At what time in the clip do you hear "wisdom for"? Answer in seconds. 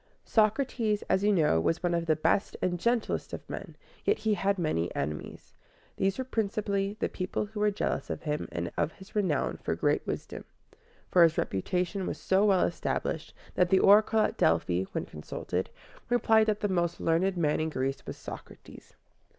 10.07-11.21